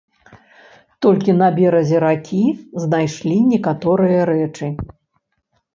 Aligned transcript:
Толькі 1.05 1.35
на 1.41 1.49
беразе 1.59 1.97
ракі 2.05 2.41
знайшлі 2.87 3.37
некаторыя 3.53 4.19
рэчы. 4.33 4.67